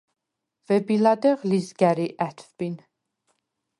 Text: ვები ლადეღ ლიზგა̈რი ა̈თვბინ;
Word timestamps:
ვები 0.67 0.95
ლადეღ 1.03 1.39
ლიზგა̈რი 1.49 2.07
ა̈თვბინ; 2.27 2.75